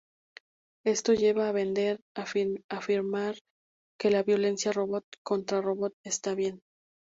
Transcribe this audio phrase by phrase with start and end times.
[0.83, 2.23] Esto lleva a Bender a
[2.75, 3.35] afirmar
[3.99, 6.59] que la violencia robot contra robot está bien.